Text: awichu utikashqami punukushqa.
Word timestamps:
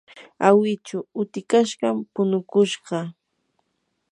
awichu 0.47 0.97
utikashqami 1.21 2.01
punukushqa. 2.13 2.99